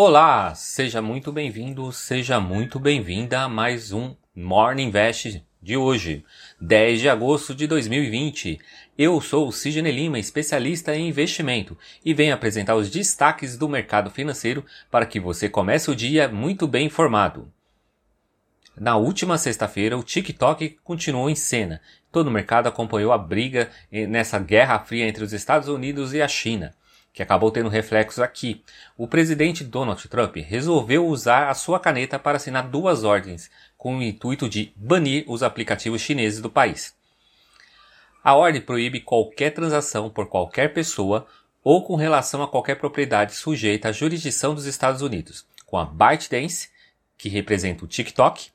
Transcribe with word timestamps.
Olá, 0.00 0.54
seja 0.54 1.02
muito 1.02 1.32
bem-vindo, 1.32 1.90
seja 1.90 2.38
muito 2.38 2.78
bem-vinda 2.78 3.40
a 3.40 3.48
mais 3.48 3.90
um 3.90 4.14
Morning 4.32 4.84
Invest 4.84 5.44
de 5.60 5.76
hoje, 5.76 6.24
10 6.60 7.00
de 7.00 7.08
agosto 7.08 7.52
de 7.52 7.66
2020. 7.66 8.60
Eu 8.96 9.20
sou 9.20 9.48
o 9.48 9.52
Sidney 9.52 9.90
Lima, 9.90 10.16
especialista 10.16 10.94
em 10.94 11.08
investimento, 11.08 11.76
e 12.04 12.14
venho 12.14 12.32
apresentar 12.32 12.76
os 12.76 12.88
destaques 12.88 13.56
do 13.56 13.68
mercado 13.68 14.08
financeiro 14.08 14.64
para 14.88 15.04
que 15.04 15.18
você 15.18 15.48
comece 15.48 15.90
o 15.90 15.96
dia 15.96 16.28
muito 16.28 16.68
bem 16.68 16.86
informado. 16.86 17.52
Na 18.78 18.96
última 18.96 19.36
sexta-feira, 19.36 19.98
o 19.98 20.04
TikTok 20.04 20.78
continuou 20.84 21.28
em 21.28 21.34
cena. 21.34 21.80
Todo 22.12 22.28
o 22.28 22.30
mercado 22.30 22.68
acompanhou 22.68 23.12
a 23.12 23.18
briga 23.18 23.68
nessa 23.90 24.38
guerra 24.38 24.78
fria 24.78 25.08
entre 25.08 25.24
os 25.24 25.32
Estados 25.32 25.66
Unidos 25.66 26.14
e 26.14 26.22
a 26.22 26.28
China 26.28 26.72
que 27.18 27.22
acabou 27.24 27.50
tendo 27.50 27.68
reflexos 27.68 28.20
aqui. 28.20 28.62
O 28.96 29.08
presidente 29.08 29.64
Donald 29.64 30.06
Trump 30.06 30.36
resolveu 30.36 31.04
usar 31.04 31.48
a 31.48 31.54
sua 31.54 31.80
caneta 31.80 32.16
para 32.16 32.36
assinar 32.36 32.68
duas 32.68 33.02
ordens, 33.02 33.50
com 33.76 33.98
o 33.98 34.02
intuito 34.04 34.48
de 34.48 34.72
banir 34.76 35.24
os 35.26 35.42
aplicativos 35.42 36.00
chineses 36.00 36.40
do 36.40 36.48
país. 36.48 36.94
A 38.22 38.36
ordem 38.36 38.60
proíbe 38.60 39.00
qualquer 39.00 39.50
transação 39.50 40.08
por 40.08 40.28
qualquer 40.28 40.72
pessoa 40.72 41.26
ou 41.64 41.84
com 41.84 41.96
relação 41.96 42.40
a 42.40 42.46
qualquer 42.46 42.76
propriedade 42.76 43.34
sujeita 43.34 43.88
à 43.88 43.92
jurisdição 43.92 44.54
dos 44.54 44.66
Estados 44.66 45.02
Unidos, 45.02 45.44
com 45.66 45.76
a 45.76 45.84
ByteDance, 45.84 46.68
que 47.16 47.28
representa 47.28 47.84
o 47.84 47.88
TikTok, 47.88 48.50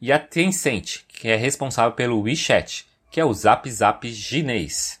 e 0.00 0.10
a 0.10 0.18
Tencent, 0.18 1.04
que 1.06 1.28
é 1.28 1.36
responsável 1.36 1.92
pelo 1.92 2.20
WeChat, 2.22 2.84
que 3.12 3.20
é 3.20 3.24
o 3.24 3.32
Zap 3.32 3.70
Zap 3.70 4.12
chinês. 4.12 5.00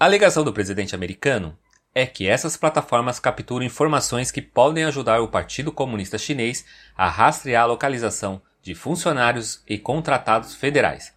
A 0.00 0.04
alegação 0.04 0.44
do 0.44 0.52
presidente 0.52 0.94
americano 0.94 1.58
é 1.92 2.06
que 2.06 2.28
essas 2.28 2.56
plataformas 2.56 3.18
capturam 3.18 3.66
informações 3.66 4.30
que 4.30 4.40
podem 4.40 4.84
ajudar 4.84 5.20
o 5.20 5.26
Partido 5.26 5.72
Comunista 5.72 6.16
Chinês 6.16 6.64
a 6.96 7.08
rastrear 7.08 7.64
a 7.64 7.66
localização 7.66 8.40
de 8.62 8.76
funcionários 8.76 9.60
e 9.66 9.76
contratados 9.76 10.54
federais 10.54 11.12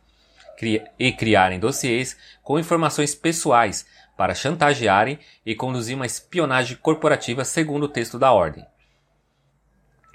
e 0.98 1.12
criarem 1.12 1.60
dossiês 1.60 2.18
com 2.42 2.58
informações 2.58 3.14
pessoais 3.14 3.86
para 4.18 4.34
chantagearem 4.34 5.20
e 5.46 5.54
conduzir 5.54 5.96
uma 5.96 6.08
espionagem 6.08 6.76
corporativa 6.78 7.46
segundo 7.46 7.84
o 7.84 7.90
texto 7.90 8.18
da 8.18 8.32
ordem. 8.32 8.66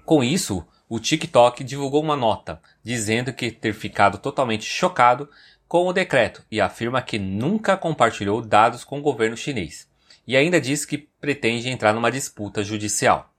Com 0.05 0.25
isso, 0.25 0.67
o 0.89 0.99
TikTok 0.99 1.63
divulgou 1.63 2.03
uma 2.03 2.17
nota 2.17 2.61
dizendo 2.83 3.33
que 3.33 3.51
ter 3.51 3.75
ficado 3.75 4.19
totalmente 4.19 4.65
chocado 4.65 5.29
com 5.69 5.87
o 5.87 5.93
decreto 5.93 6.45
e 6.51 6.61
afirma 6.61 7.03
que 7.03 7.19
nunca 7.19 7.77
compartilhou 7.77 8.41
dados 8.41 8.85
com 8.85 8.99
o 8.99 9.03
governo 9.03 9.37
chinês. 9.37 9.89
E 10.27 10.37
ainda 10.37 10.61
diz 10.61 10.85
que 10.85 11.09
pretende 11.21 11.69
entrar 11.69 11.93
numa 11.93 12.11
disputa 12.11 12.65
judicial. 12.65 13.33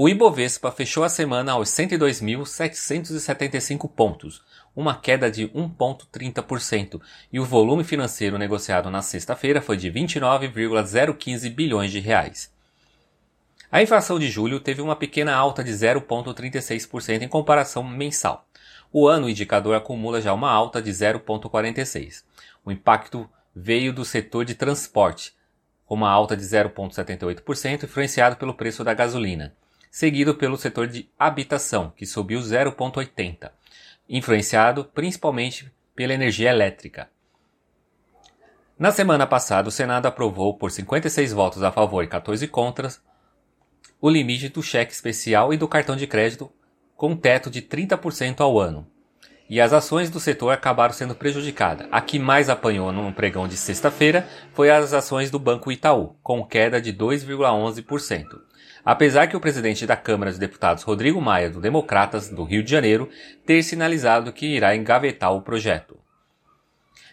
O 0.00 0.08
Ibovespa 0.08 0.70
fechou 0.70 1.02
a 1.02 1.08
semana 1.08 1.50
aos 1.52 1.70
102.775 1.70 3.90
pontos, 3.90 4.44
uma 4.76 4.94
queda 4.94 5.28
de 5.28 5.48
1,30%, 5.48 7.00
e 7.32 7.40
o 7.40 7.44
volume 7.44 7.82
financeiro 7.82 8.38
negociado 8.38 8.90
na 8.90 9.02
sexta-feira 9.02 9.60
foi 9.60 9.76
de 9.76 9.90
29,015 9.90 11.50
bilhões 11.50 11.90
de 11.90 11.98
reais. 11.98 12.54
A 13.72 13.82
inflação 13.82 14.20
de 14.20 14.28
julho 14.28 14.60
teve 14.60 14.80
uma 14.80 14.94
pequena 14.94 15.34
alta 15.34 15.64
de 15.64 15.72
0,36% 15.72 17.22
em 17.22 17.28
comparação 17.28 17.82
mensal. 17.82 18.46
O 18.92 19.06
ano 19.06 19.26
o 19.26 19.30
indicador 19.30 19.74
acumula 19.74 20.20
já 20.20 20.32
uma 20.32 20.50
alta 20.50 20.80
de 20.80 20.90
0,46. 20.90 22.24
O 22.64 22.72
impacto 22.72 23.28
veio 23.54 23.92
do 23.92 24.04
setor 24.04 24.44
de 24.44 24.54
transporte, 24.54 25.34
com 25.84 25.94
uma 25.94 26.10
alta 26.10 26.36
de 26.36 26.42
0,78%, 26.42 27.84
influenciado 27.84 28.36
pelo 28.36 28.54
preço 28.54 28.82
da 28.82 28.94
gasolina, 28.94 29.54
seguido 29.90 30.34
pelo 30.34 30.56
setor 30.56 30.86
de 30.86 31.10
habitação, 31.18 31.92
que 31.96 32.06
subiu 32.06 32.40
0,80%, 32.40 33.50
influenciado 34.08 34.84
principalmente 34.84 35.72
pela 35.94 36.14
energia 36.14 36.50
elétrica. 36.50 37.10
Na 38.78 38.92
semana 38.92 39.26
passada, 39.26 39.68
o 39.68 39.72
Senado 39.72 40.06
aprovou, 40.06 40.54
por 40.54 40.70
56 40.70 41.32
votos 41.32 41.62
a 41.62 41.72
favor 41.72 42.04
e 42.04 42.06
14 42.06 42.46
contras, 42.46 43.02
o 44.00 44.08
limite 44.08 44.48
do 44.48 44.62
cheque 44.62 44.92
especial 44.92 45.52
e 45.52 45.56
do 45.56 45.66
cartão 45.66 45.96
de 45.96 46.06
crédito 46.06 46.50
com 46.98 47.14
teto 47.14 47.48
de 47.48 47.62
30% 47.62 48.40
ao 48.40 48.58
ano. 48.58 48.84
E 49.48 49.60
as 49.60 49.72
ações 49.72 50.10
do 50.10 50.18
setor 50.18 50.50
acabaram 50.50 50.92
sendo 50.92 51.14
prejudicadas. 51.14 51.86
A 51.92 52.00
que 52.00 52.18
mais 52.18 52.50
apanhou 52.50 52.90
no 52.90 53.12
pregão 53.12 53.46
de 53.46 53.56
sexta-feira 53.56 54.28
foi 54.52 54.68
as 54.68 54.92
ações 54.92 55.30
do 55.30 55.38
Banco 55.38 55.70
Itaú, 55.70 56.16
com 56.24 56.44
queda 56.44 56.82
de 56.82 56.92
2,11%. 56.92 58.24
Apesar 58.84 59.28
que 59.28 59.36
o 59.36 59.40
presidente 59.40 59.86
da 59.86 59.96
Câmara 59.96 60.32
dos 60.32 60.40
Deputados, 60.40 60.82
Rodrigo 60.82 61.20
Maia, 61.20 61.48
do 61.48 61.60
Democratas 61.60 62.28
do 62.30 62.42
Rio 62.42 62.64
de 62.64 62.70
Janeiro, 62.70 63.08
ter 63.46 63.62
sinalizado 63.62 64.32
que 64.32 64.46
irá 64.46 64.74
engavetar 64.74 65.32
o 65.32 65.40
projeto. 65.40 65.96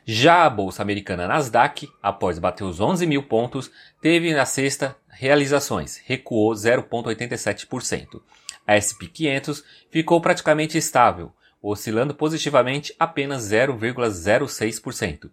Já 0.04 0.46
a 0.46 0.50
bolsa 0.50 0.82
americana 0.82 1.28
Nasdaq, 1.28 1.88
após 2.02 2.40
bater 2.40 2.64
os 2.64 2.80
11 2.80 3.06
mil 3.06 3.22
pontos, 3.22 3.72
teve 4.02 4.34
na 4.34 4.46
sexta 4.46 4.96
realizações, 5.10 6.02
recuou 6.06 6.54
0,87%. 6.54 8.20
A 8.68 8.76
SP500 8.76 9.64
ficou 9.90 10.20
praticamente 10.20 10.78
estável, 10.78 11.32
oscilando 11.62 12.14
positivamente 12.14 12.96
apenas 13.00 13.44
0,06%. 13.44 15.30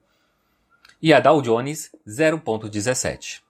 E 1.01 1.13
a 1.13 1.21
Dow 1.21 1.43
Jones 1.43 1.91
0,17%. 2.07 3.41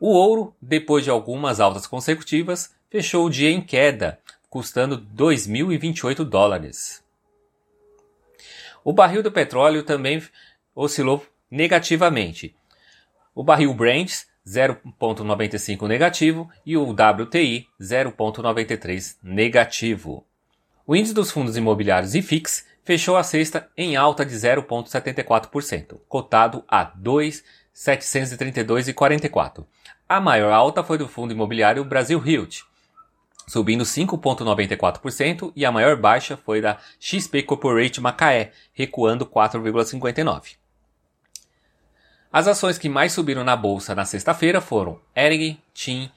O 0.00 0.10
ouro, 0.10 0.54
depois 0.62 1.02
de 1.02 1.10
algumas 1.10 1.58
altas 1.58 1.86
consecutivas, 1.86 2.72
fechou 2.88 3.26
o 3.26 3.30
dia 3.30 3.50
em 3.50 3.60
queda, 3.60 4.20
custando 4.48 4.98
2.028 4.98 6.24
dólares. 6.24 7.02
O 8.84 8.92
barril 8.92 9.22
do 9.22 9.32
petróleo 9.32 9.82
também 9.82 10.22
oscilou 10.74 11.26
negativamente. 11.50 12.54
O 13.34 13.42
barril 13.42 13.74
Brent 13.74 14.22
0,95 14.48 15.86
negativo 15.86 16.50
e 16.64 16.74
o 16.76 16.90
WTI 16.90 17.68
0,93 17.80 19.16
negativo. 19.22 20.26
O 20.86 20.96
índice 20.96 21.12
dos 21.12 21.30
fundos 21.30 21.54
imobiliários 21.56 22.14
IFIX 22.14 22.66
fechou 22.82 23.18
a 23.18 23.22
sexta 23.22 23.68
em 23.76 23.94
alta 23.96 24.24
de 24.24 24.34
0,74%, 24.34 26.00
cotado 26.08 26.64
a 26.66 26.90
2,732,44. 26.98 29.66
A 30.08 30.18
maior 30.18 30.50
alta 30.50 30.82
foi 30.82 30.96
do 30.96 31.06
fundo 31.06 31.34
imobiliário 31.34 31.84
Brasil 31.84 32.22
Hilt, 32.24 32.62
subindo 33.46 33.84
5,94%, 33.84 35.52
e 35.54 35.66
a 35.66 35.72
maior 35.72 35.96
baixa 35.96 36.38
foi 36.38 36.62
da 36.62 36.78
XP 36.98 37.42
Corporate 37.42 38.00
Macaé, 38.00 38.52
recuando 38.72 39.26
4,59%. 39.26 40.56
As 42.30 42.46
ações 42.46 42.76
que 42.76 42.90
mais 42.90 43.12
subiram 43.12 43.42
na 43.42 43.56
bolsa 43.56 43.94
na 43.94 44.04
sexta-feira 44.04 44.60
foram 44.60 45.00
Ering, 45.16 45.58
TIM, 45.72 46.10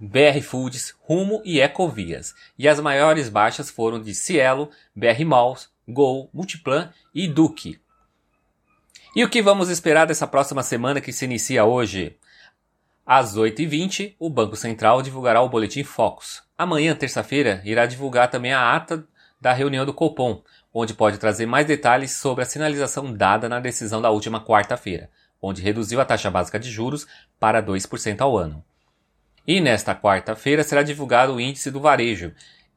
BR 0.00 0.40
Foods, 0.42 0.94
Rumo 1.02 1.42
e 1.44 1.60
Ecovias. 1.60 2.34
E 2.58 2.66
as 2.66 2.80
maiores 2.80 3.28
baixas 3.28 3.68
foram 3.68 4.00
de 4.00 4.14
Cielo, 4.14 4.70
BR 4.96 5.24
Malls, 5.26 5.68
Gol, 5.86 6.30
Multiplan 6.32 6.90
e 7.14 7.28
Duque. 7.28 7.78
E 9.14 9.22
o 9.22 9.28
que 9.28 9.42
vamos 9.42 9.68
esperar 9.68 10.06
dessa 10.06 10.26
próxima 10.26 10.62
semana 10.62 11.02
que 11.02 11.12
se 11.12 11.26
inicia 11.26 11.66
hoje? 11.66 12.16
Às 13.04 13.36
8h20, 13.36 14.14
o 14.18 14.30
Banco 14.30 14.56
Central 14.56 15.02
divulgará 15.02 15.42
o 15.42 15.48
Boletim 15.50 15.84
Focus. 15.84 16.42
Amanhã, 16.56 16.94
terça-feira, 16.94 17.60
irá 17.64 17.84
divulgar 17.84 18.30
também 18.30 18.54
a 18.54 18.74
ata 18.74 19.06
da 19.38 19.52
reunião 19.52 19.84
do 19.84 19.92
Copom, 19.92 20.42
onde 20.72 20.94
pode 20.94 21.18
trazer 21.18 21.44
mais 21.44 21.66
detalhes 21.66 22.12
sobre 22.12 22.42
a 22.42 22.46
sinalização 22.46 23.12
dada 23.12 23.50
na 23.50 23.60
decisão 23.60 24.00
da 24.00 24.10
última 24.10 24.42
quarta-feira 24.42 25.10
onde 25.40 25.62
reduziu 25.62 26.00
a 26.00 26.04
taxa 26.04 26.30
básica 26.30 26.58
de 26.58 26.70
juros 26.70 27.06
para 27.38 27.62
2% 27.62 28.20
ao 28.20 28.36
ano. 28.36 28.64
E 29.46 29.60
nesta 29.60 29.94
quarta-feira 29.94 30.62
será 30.62 30.82
divulgado 30.82 31.34
o 31.34 31.40
índice 31.40 31.70
do 31.70 31.80
varejo 31.80 32.32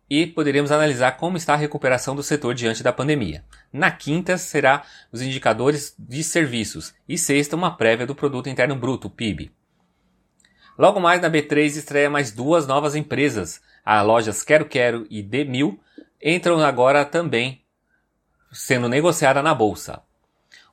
e 0.10 0.28
poderemos 0.28 0.72
analisar 0.72 1.14
como 1.14 1.38
está 1.38 1.54
a 1.54 1.58
recuperação 1.58 2.16
do 2.16 2.22
setor 2.22 2.54
diante 2.54 2.84
da 2.84 2.92
pandemia. 2.92 3.46
Na 3.72 3.90
quinta 3.90 4.38
será 4.38 4.84
os 5.12 5.22
indicadores 5.22 5.96
de 5.98 6.22
serviços 6.22 6.94
e 7.08 7.18
sexta 7.18 7.56
uma 7.56 7.78
prévia 7.78 8.06
do 8.06 8.14
produto 8.14 8.50
interno 8.50 8.76
bruto, 8.76 9.10
PIB. 9.10 9.52
Logo 10.78 11.00
mais 11.00 11.22
na 11.22 11.30
B3 11.30 11.78
estreia 11.78 12.10
mais 12.10 12.32
duas 12.32 12.68
novas 12.68 12.96
empresas. 12.96 13.62
As 13.86 14.06
lojas 14.06 14.44
Quero 14.44 14.66
Quero 14.66 15.08
e 15.10 15.24
D1000 15.24 15.78
entram 16.22 16.60
agora 16.60 17.06
também 17.06 17.64
sendo 18.52 18.90
negociada 18.90 19.42
na 19.42 19.54
bolsa. 19.54 20.02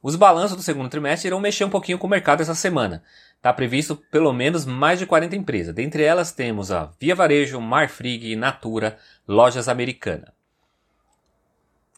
Os 0.03 0.15
balanços 0.15 0.57
do 0.57 0.63
segundo 0.63 0.89
trimestre 0.89 1.29
irão 1.29 1.41
mexer 1.41 1.65
um 1.65 1.71
pouquinho 1.71 1.99
com 1.99 2.07
o 2.07 2.11
mercado 2.11 2.41
essa 2.41 2.55
semana. 2.55 3.03
Está 3.37 3.53
previsto 3.53 3.97
pelo 4.11 4.33
menos 4.33 4.65
mais 4.65 4.99
de 4.99 5.07
40 5.07 5.35
empresas. 5.35 5.75
Dentre 5.75 6.03
elas 6.03 6.31
temos 6.31 6.71
a 6.71 6.91
Via 7.01 7.15
Varejo, 7.15 7.61
Marfrig, 7.61 8.37
Natura, 8.37 8.97
Lojas 9.27 9.69
Americana. 9.69 10.33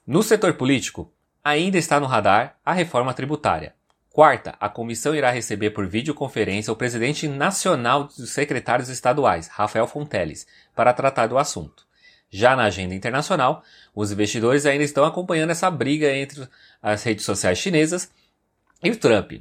No 0.06 0.22
setor 0.22 0.54
político, 0.54 1.12
ainda 1.44 1.78
está 1.78 2.00
no 2.00 2.06
radar 2.06 2.56
a 2.64 2.72
reforma 2.72 3.12
tributária. 3.12 3.74
Quarta, 4.10 4.56
a 4.58 4.68
comissão 4.68 5.14
irá 5.14 5.30
receber 5.30 5.70
por 5.70 5.86
videoconferência 5.86 6.72
o 6.72 6.76
presidente 6.76 7.28
nacional 7.28 8.04
dos 8.04 8.30
secretários 8.30 8.88
estaduais, 8.88 9.46
Rafael 9.46 9.86
Fonteles, 9.86 10.46
para 10.74 10.92
tratar 10.92 11.28
do 11.28 11.38
assunto. 11.38 11.86
Já 12.30 12.54
na 12.54 12.64
agenda 12.64 12.94
internacional, 12.94 13.64
os 13.94 14.12
investidores 14.12 14.64
ainda 14.64 14.84
estão 14.84 15.04
acompanhando 15.04 15.50
essa 15.50 15.70
briga 15.70 16.14
entre 16.14 16.48
as 16.80 17.02
redes 17.02 17.24
sociais 17.24 17.58
chinesas 17.58 18.10
e 18.82 18.90
o 18.90 18.96
Trump. 18.96 19.32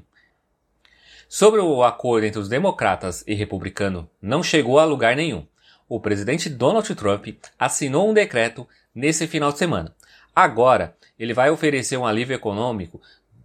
Sobre 1.27 1.61
o 1.61 1.83
acordo 1.83 2.25
entre 2.25 2.39
os 2.39 2.49
democratas 2.49 3.23
e 3.27 3.35
republicanos, 3.35 4.05
não 4.19 4.41
chegou 4.41 4.79
a 4.79 4.85
lugar 4.85 5.15
nenhum. 5.15 5.45
O 5.87 5.99
presidente 5.99 6.49
Donald 6.49 6.95
Trump 6.95 7.27
assinou 7.57 8.09
um 8.09 8.13
decreto 8.13 8.67
nesse 8.93 9.27
final 9.27 9.51
de 9.51 9.59
semana. 9.59 9.95
Agora, 10.35 10.95
ele 11.19 11.33
vai 11.33 11.51
oferecer 11.51 11.97
um 11.97 12.05
alívio 12.05 12.35
econômico 12.35 12.99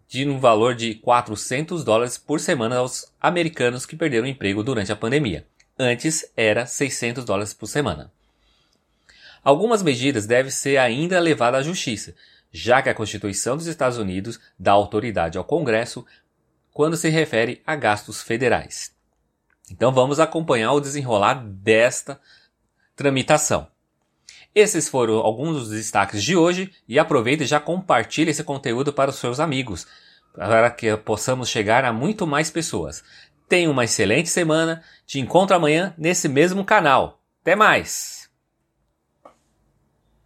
de 0.08 0.26
um 0.26 0.38
valor 0.38 0.74
de 0.74 0.94
400 0.94 1.84
dólares 1.84 2.16
por 2.16 2.40
semana 2.40 2.76
aos 2.76 3.12
americanos 3.20 3.84
que 3.84 3.96
perderam 3.96 4.24
o 4.24 4.28
emprego 4.30 4.62
durante 4.62 4.92
a 4.92 4.96
pandemia. 4.96 5.46
Antes 5.78 6.24
era 6.36 6.66
600 6.66 7.24
dólares 7.24 7.52
por 7.52 7.66
semana. 7.66 8.10
Algumas 9.44 9.82
medidas 9.82 10.26
devem 10.26 10.50
ser 10.50 10.78
ainda 10.78 11.20
levadas 11.20 11.60
à 11.60 11.62
justiça, 11.62 12.14
já 12.50 12.80
que 12.80 12.88
a 12.88 12.94
Constituição 12.94 13.56
dos 13.56 13.66
Estados 13.66 13.98
Unidos 13.98 14.40
dá 14.58 14.72
autoridade 14.72 15.36
ao 15.36 15.44
Congresso 15.44 16.06
quando 16.72 16.96
se 16.96 17.10
refere 17.10 17.60
a 17.66 17.76
gastos 17.76 18.22
federais. 18.22 18.94
Então 19.70 19.92
vamos 19.92 20.18
acompanhar 20.18 20.72
o 20.72 20.80
desenrolar 20.80 21.34
desta 21.44 22.18
tramitação. 22.96 23.68
Esses 24.54 24.88
foram 24.88 25.14
alguns 25.16 25.58
dos 25.58 25.70
destaques 25.70 26.22
de 26.22 26.36
hoje 26.36 26.72
e 26.88 26.98
aproveite 26.98 27.42
e 27.42 27.46
já 27.46 27.58
compartilhe 27.58 28.30
esse 28.30 28.44
conteúdo 28.44 28.92
para 28.92 29.10
os 29.10 29.16
seus 29.16 29.40
amigos, 29.40 29.86
para 30.32 30.70
que 30.70 30.96
possamos 30.96 31.48
chegar 31.48 31.84
a 31.84 31.92
muito 31.92 32.26
mais 32.26 32.50
pessoas. 32.50 33.02
Tenha 33.48 33.70
uma 33.70 33.84
excelente 33.84 34.28
semana, 34.28 34.82
te 35.06 35.18
encontro 35.18 35.56
amanhã 35.56 35.92
nesse 35.98 36.28
mesmo 36.28 36.64
canal. 36.64 37.20
Até 37.42 37.54
mais! 37.54 38.23